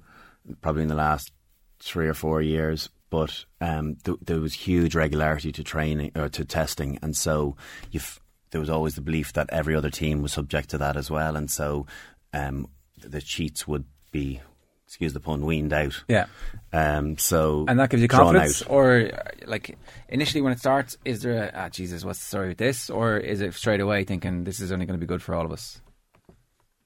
[0.61, 1.31] probably in the last
[1.79, 2.89] three or four years.
[3.09, 7.55] But um, th- there was huge regularity to training or to testing, and so
[8.51, 11.35] there was always the belief that every other team was subject to that as well,
[11.35, 11.85] and so
[12.33, 12.67] um,
[13.05, 14.41] the cheats would be,
[14.87, 16.03] excuse the pun, weaned out.
[16.07, 16.25] yeah.
[16.71, 19.09] Um, so And that gives you confidence, or
[19.45, 19.77] like
[20.09, 23.17] initially when it starts, is there a ah Jesus, what's the story with this, or
[23.17, 25.51] is it straight away thinking this is only going to be good for all of
[25.51, 25.81] us?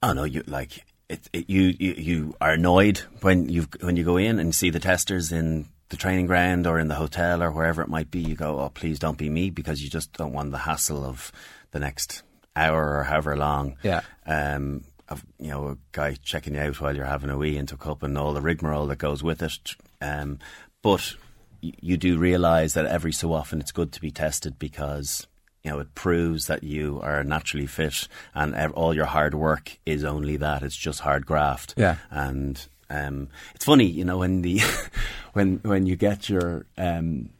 [0.02, 4.04] Oh no, you like it, it, you, you you are annoyed when you when you
[4.04, 7.50] go in and see the testers in the training ground or in the hotel or
[7.50, 8.20] wherever it might be.
[8.20, 11.32] You go, oh please don't be me because you just don't want the hassle of
[11.70, 12.22] the next
[12.54, 13.76] hour or however long.
[13.82, 14.02] Yeah.
[14.26, 17.74] Um, of you know a guy checking you out while you're having a wee into
[17.74, 19.74] a cup and all the rigmarole that goes with it.
[20.00, 20.38] Um,
[20.82, 21.14] but
[21.60, 25.26] you do realise that every so often it's good to be tested because
[25.64, 30.04] you know it proves that you are naturally fit and all your hard work is
[30.04, 30.62] only that.
[30.62, 31.74] It's just hard graft.
[31.76, 31.96] Yeah.
[32.10, 34.60] And um, it's funny, you know, when the
[35.32, 37.30] when when you get your um,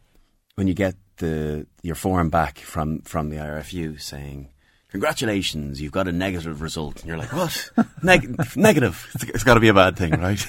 [0.55, 4.49] when you get the your form back from from the RFU saying.
[4.91, 6.99] Congratulations, you've got a negative result.
[6.99, 7.71] And you're like, what?
[8.03, 9.09] Neg- negative.
[9.13, 10.43] It's, it's got to be a bad thing, right?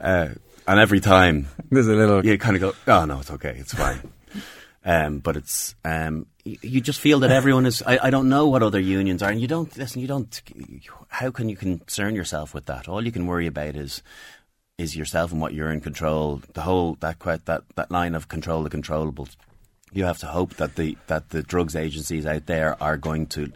[0.00, 0.28] Uh,
[0.66, 3.72] and every time There's a little you kind of go, oh no, it's okay, it's
[3.72, 4.00] fine.
[4.84, 7.82] um, but it's um, you, you just feel that everyone is.
[7.86, 10.00] I, I don't know what other unions are, and you don't listen.
[10.02, 10.42] You don't.
[11.08, 12.88] How can you concern yourself with that?
[12.88, 14.02] All you can worry about is
[14.76, 16.42] is yourself and what you're in control.
[16.52, 19.36] The whole that quite that that line of control the controllables.
[19.92, 23.52] You have to hope that the that the drugs agencies out there are going to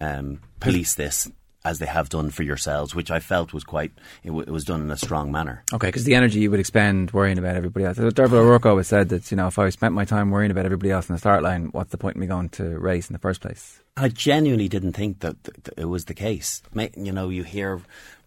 [0.00, 1.30] um, police this
[1.64, 4.64] as they have done for yourselves, which I felt was quite it, w- it was
[4.64, 5.64] done in a strong manner.
[5.72, 7.98] Okay, because the energy you would expend worrying about everybody else.
[7.98, 10.90] Derval O'Rourke always said that you know if I spent my time worrying about everybody
[10.90, 13.18] else in the start line, what's the point in me going to race in the
[13.18, 13.80] first place?
[13.96, 16.62] I genuinely didn't think that, that it was the case.
[16.96, 17.80] You know, you hear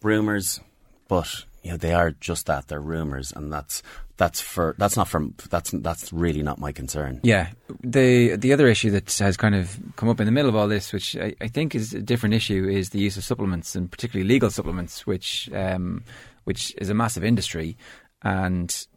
[0.03, 0.59] rumours,
[1.07, 3.84] but you know they are just that they're rumours, and that's
[4.17, 7.19] that's for that's not from that's that's really not my concern.
[7.24, 7.50] Yeah,
[7.84, 10.67] the the other issue that has kind of come up in the middle of all
[10.67, 13.89] this, which I, I think is a different issue, is the use of supplements and
[13.89, 16.04] particularly legal supplements, which um,
[16.43, 17.78] which is a massive industry,
[18.21, 18.88] and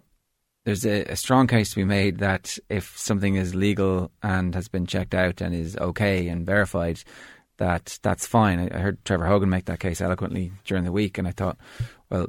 [0.65, 4.69] there's a, a, strong case to be made that if something is legal and has
[4.69, 7.03] been checked out and is okay and verified,
[7.59, 8.59] that that's fine.
[8.59, 11.59] I, I heard Trevor Hogan make that case eloquently during the week, and I thought,
[12.11, 12.29] well,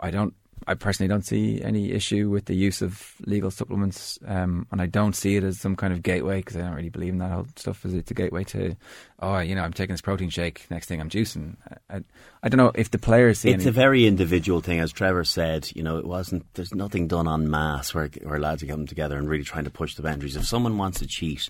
[0.00, 0.34] I don't
[0.66, 4.86] I personally don't see any issue with the use of legal supplements, um, and I
[4.86, 7.30] don't see it as some kind of gateway because I don't really believe in that
[7.30, 7.86] whole stuff.
[7.86, 8.76] As it's a gateway to,
[9.20, 10.66] oh, you know, I'm taking this protein shake.
[10.70, 11.56] Next thing, I'm juicing.
[11.88, 12.02] I,
[12.42, 13.50] I don't know if the players see.
[13.50, 15.70] It's any- a very individual thing, as Trevor said.
[15.74, 16.44] You know, it wasn't.
[16.52, 19.70] There's nothing done on mass where where lads are coming together and really trying to
[19.70, 20.36] push the boundaries.
[20.36, 21.48] If someone wants to cheat,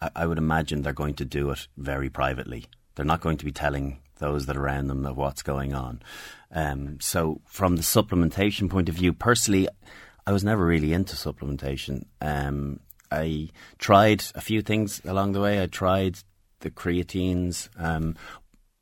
[0.00, 2.66] I, I would imagine they're going to do it very privately.
[2.96, 6.02] They're not going to be telling those that are around them of what's going on.
[6.52, 9.68] Um, so, from the supplementation point of view, personally,
[10.26, 12.04] I was never really into supplementation.
[12.20, 15.62] Um, I tried a few things along the way.
[15.62, 16.18] I tried
[16.60, 18.16] the creatines, um,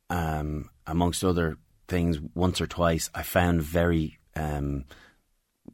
[0.09, 3.09] um amongst other things, once or twice.
[3.13, 4.85] I found very, um,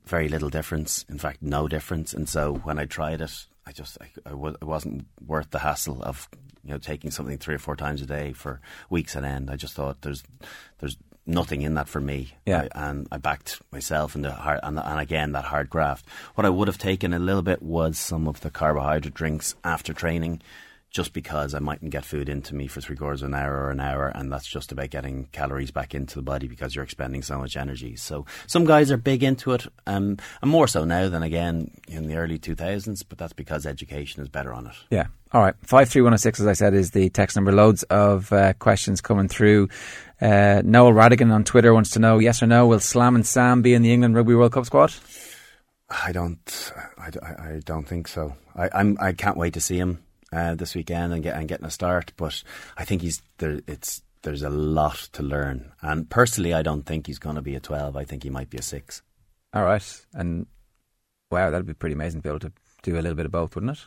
[0.06, 1.06] very little difference.
[1.10, 2.14] In fact, no difference.
[2.14, 5.60] And so, when I tried it, I just I, I w- it wasn't worth the
[5.60, 6.28] hassle of
[6.64, 9.50] you know taking something three or four times a day for weeks at end.
[9.50, 10.24] I just thought there's
[10.80, 12.34] there's nothing in that for me.
[12.46, 12.68] Yeah.
[12.76, 16.06] I, and I backed myself in the hard, and, and again that hard graft.
[16.36, 19.94] What I would have taken a little bit was some of the carbohydrate drinks after
[19.94, 20.42] training
[20.94, 23.72] just because I mightn't get food into me for three quarters of an hour or
[23.72, 27.24] an hour, and that's just about getting calories back into the body because you're expending
[27.24, 27.96] so much energy.
[27.96, 32.08] So some guys are big into it, um, and more so now than again in
[32.08, 34.76] the early 2000s, but that's because education is better on it.
[34.92, 35.08] Yeah.
[35.32, 35.56] All right.
[35.64, 37.52] 53106, as I said, is the text number.
[37.52, 39.70] Loads of uh, questions coming through.
[40.22, 43.74] Uh, Noel Radigan on Twitter wants to know yes or no, will Slammin' Sam be
[43.74, 44.94] in the England Rugby World Cup squad?
[45.90, 47.08] I don't, I,
[47.40, 48.36] I don't think so.
[48.56, 50.04] I, I'm, I can't wait to see him
[50.34, 52.14] uh, this weekend and get and getting a start.
[52.18, 52.42] But
[52.78, 53.60] I think he's there.
[53.68, 57.56] It's there's a lot to learn, and personally, I don't think he's going to be
[57.56, 57.96] a twelve.
[57.96, 59.02] I think he might be a six.
[59.54, 60.48] All right, and
[61.32, 63.56] wow, that'd be pretty amazing to be able to do a little bit of both,
[63.56, 63.86] wouldn't it?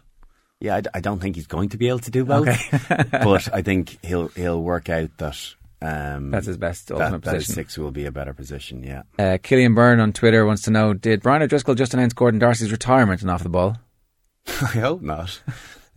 [0.60, 3.04] Yeah, I, I don't think he's going to be able to do both, Okay.
[3.10, 5.38] but I think he'll he'll work out that.
[5.82, 8.82] Um, That's his best ultimate that, that six will be a better position.
[8.82, 9.02] Yeah.
[9.18, 12.72] Uh, Killian Byrne on Twitter wants to know Did Brian O'Driscoll just announce Gordon Darcy's
[12.72, 13.76] retirement and off the ball?
[14.48, 15.38] I hope not.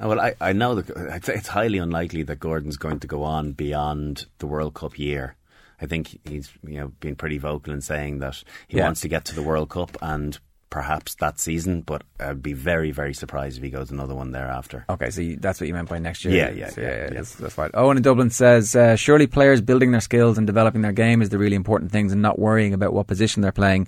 [0.01, 3.23] Uh, Well, I, I know that it's, it's highly unlikely that Gordon's going to go
[3.23, 5.35] on beyond the World Cup year.
[5.81, 8.85] I think he's you know been pretty vocal in saying that he Yeah.
[8.85, 10.37] wants to get to the World Cup and
[10.69, 14.85] perhaps that season, but I'd be very very surprised if he goes another one thereafter.
[14.89, 16.35] Okay, so you, that's what you meant by next year.
[16.35, 17.09] Yeah, yeah, So, yeah, yeah.
[17.09, 17.71] That's, that's fine.
[17.73, 21.29] Owen in Dublin says, uh, surely players building their skills and developing their game is
[21.29, 23.87] the really important things and not worrying about what position they're playing.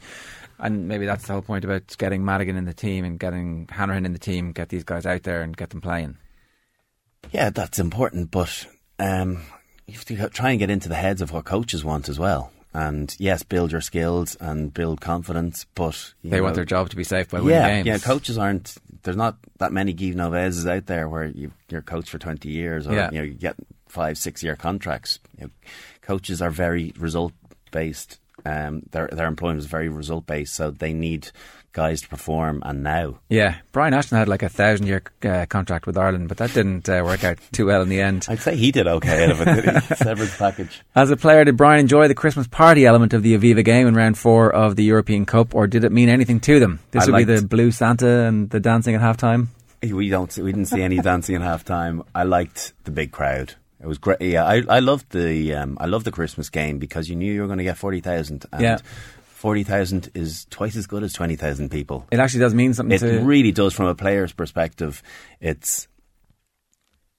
[0.61, 4.05] And maybe that's the whole point about getting Madigan in the team and getting Hanrahan
[4.05, 6.17] in the team, get these guys out there and get them playing.
[7.31, 8.65] Yeah, that's important, but
[8.99, 9.41] um,
[9.87, 12.51] you have to try and get into the heads of what coaches want as well.
[12.73, 17.03] And yes, build your skills and build confidence, but They want their job to be
[17.03, 17.87] safe by winning yeah, games.
[17.87, 18.75] Yeah, coaches aren't.
[19.03, 22.87] There's not that many Guy Novèses out there where you, you're coach for 20 years,
[22.87, 23.09] or Yeah.
[23.11, 23.57] you know you get
[23.89, 25.19] five, six year contracts.
[25.37, 25.51] You know,
[26.01, 27.33] coaches are very result
[27.71, 28.19] based.
[28.45, 31.31] Um, their their employment is very result based, so they need
[31.73, 32.61] guys to perform.
[32.65, 36.37] And now, Yeah, Brian Ashton had like a thousand year uh, contract with Ireland, but
[36.37, 38.25] that didn't uh, work out too well in the end.
[38.29, 39.83] I'd say he did okay out of it.
[39.97, 40.81] Severance package.
[40.95, 43.95] As a player, did Brian enjoy the Christmas party element of the Aviva game in
[43.95, 46.79] round four of the European Cup, or did it mean anything to them?
[46.91, 49.47] This I would be the blue Santa and the dancing at halftime.
[49.81, 50.35] We don't.
[50.37, 52.05] We didn't see any dancing at halftime.
[52.13, 53.55] I liked the big crowd.
[53.81, 54.21] It was great.
[54.21, 57.41] Yeah, I, I loved the um, I loved the Christmas game because you knew you
[57.41, 58.45] were going to get forty thousand.
[58.59, 58.77] Yeah.
[59.23, 62.05] forty thousand is twice as good as twenty thousand people.
[62.11, 63.23] It actually does mean something It to.
[63.23, 65.01] really does, from a player's perspective.
[65.39, 65.87] It's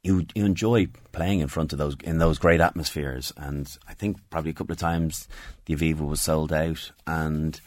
[0.04, 4.18] you you enjoy playing in front of those in those great atmospheres, and I think
[4.30, 5.28] probably a couple of times
[5.66, 7.60] the Aviva was sold out, and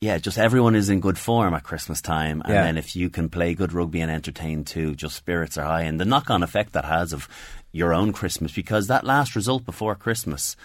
[0.00, 2.64] yeah, just everyone is in good form at Christmas time, and Yeah.
[2.64, 5.98] then if you can play good rugby and entertain too, just spirits are high, and
[6.00, 7.28] the knock on effect that has of
[7.72, 10.56] your own Christmas because that last result before Christmas,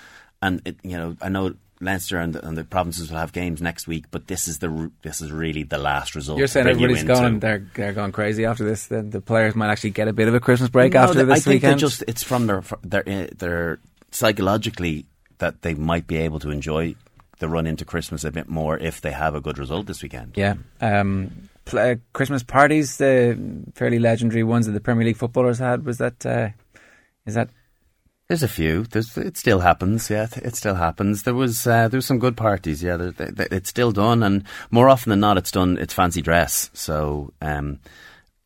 [0.42, 1.56] and it, you know I know.
[1.82, 4.90] Leinster and the, and the provinces will have games next week, but this is the
[5.02, 6.38] this is really the last result.
[6.40, 8.88] You're saying you everybody's into- going, they're they're going crazy after this.
[8.88, 11.26] Then the players might actually get a bit of a Christmas break No, after th-
[11.28, 11.82] this I think weekend.
[11.82, 13.80] just it's from their their uh, their
[14.30, 15.06] psychologically
[15.40, 16.96] that they might be able to enjoy
[17.40, 20.32] the run into Christmas a bit more if they have a good result this weekend.
[20.38, 20.56] Yeah.
[20.80, 23.38] Um, uh, Christmas parties, the
[23.76, 25.86] fairly legendary ones that the Premier League footballers had.
[25.86, 26.26] Was that?
[26.26, 26.50] Uh,
[27.26, 27.50] is that?
[28.28, 28.84] There's a few.
[28.86, 30.10] There's, it still happens.
[30.10, 31.24] Yeah, it still happens.
[31.24, 32.82] There was uh, there was some good parties.
[32.82, 35.78] Yeah, there, there, it's still done, and more often than not, it's done.
[35.78, 36.70] It's fancy dress.
[36.74, 37.32] So.
[37.42, 37.80] Um,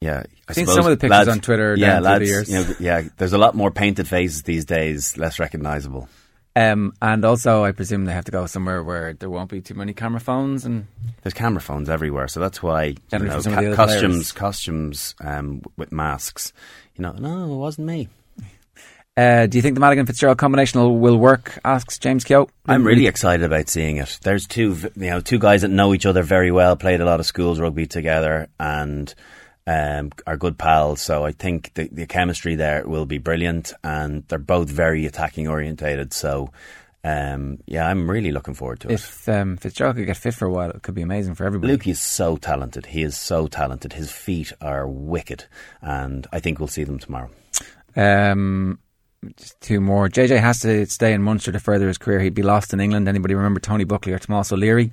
[0.02, 2.26] yeah, I I've seen suppose some of the pictures lads- on Twitter Yeah, lads, the
[2.26, 2.50] years.
[2.50, 6.08] You know, yeah, there's a lot more painted faces these days, less recognisable.
[6.56, 9.74] Um, and also, I presume they have to go somewhere where there won't be too
[9.74, 10.88] many camera phones and
[11.22, 14.32] There's camera phones everywhere, so that's why know, some of the ca- costumes, players.
[14.32, 16.54] costumes um, with masks.
[16.96, 18.08] You know, no, it wasn't me.
[19.20, 21.60] Uh, do you think the Madigan Fitzgerald combination will, will work?
[21.66, 22.48] Asks James Keogh.
[22.66, 24.18] I'm really excited about seeing it.
[24.22, 27.20] There's two, you know, two guys that know each other very well, played a lot
[27.20, 29.14] of schools rugby together, and
[29.68, 31.02] um, are good pals.
[31.02, 35.48] So I think the, the chemistry there will be brilliant, and they're both very attacking
[35.50, 36.14] orientated.
[36.14, 36.52] So.
[37.02, 38.96] Um, yeah, I'm really looking forward to it.
[38.96, 41.72] If um, Fitzgerald could get fit for a while, it could be amazing for everybody.
[41.72, 42.88] Luke is so talented.
[42.88, 43.94] He is so talented.
[43.94, 45.46] His feet are wicked,
[45.82, 47.30] and I think we'll see them tomorrow.
[47.96, 48.80] Um,
[49.36, 50.10] just two more.
[50.10, 52.20] JJ has to stay in Munster to further his career.
[52.20, 53.08] He'd be lost in England.
[53.08, 54.92] Anybody remember Tony Buckley or Tomas O'Leary?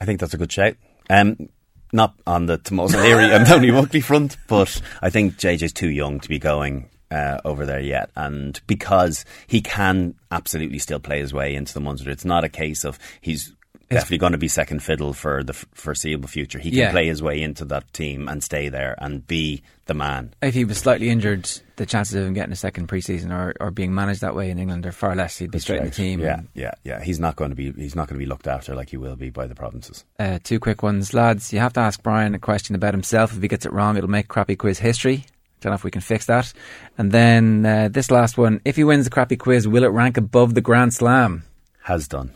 [0.00, 0.76] I think that's a good shout.
[1.10, 1.48] Um,
[1.92, 6.20] not on the Tomas O'Leary and Tony Buckley front, but I think JJ's too young
[6.20, 8.10] to be going uh, over there yet.
[8.14, 12.48] And because he can absolutely still play his way into the Munster, it's not a
[12.48, 13.54] case of he's
[13.96, 16.58] definitely going to be second fiddle for the f- foreseeable future.
[16.58, 16.90] He can Yeah.
[16.90, 20.34] play his way into that team and stay there and be the man.
[20.42, 23.70] If he was slightly injured, the chances of him getting a second preseason or, or
[23.70, 25.38] being managed that way in England are far less.
[25.38, 26.20] He'd be straight in the team.
[26.20, 27.02] Yeah, yeah, yeah.
[27.02, 27.72] He's not going to be.
[27.72, 30.04] He's not going to be looked after like he will be by the provinces.
[30.18, 31.52] Uh, two quick ones, lads.
[31.52, 33.34] You have to ask Brian a question about himself.
[33.34, 35.24] If he gets it wrong, it'll make crappy quiz history.
[35.60, 36.52] Don't know if we can fix that.
[36.98, 40.16] And then uh, this last one: if he wins the crappy quiz, will it rank
[40.16, 41.42] above the Grand Slam?
[41.88, 42.32] Has done.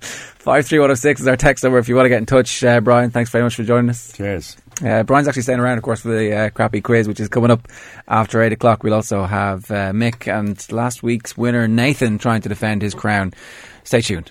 [0.00, 1.78] Five three one zero six is our text number.
[1.78, 4.12] If you want to get in touch, uh, Brian, thanks very much for joining us.
[4.12, 4.58] Cheers.
[4.84, 7.50] Uh, Brian's actually staying around, of course, for the uh, crappy quiz, which is coming
[7.50, 7.66] up
[8.06, 8.82] after eight o'clock.
[8.82, 13.32] We'll also have uh, Mick and last week's winner Nathan trying to defend his crown.
[13.82, 14.30] Stay tuned.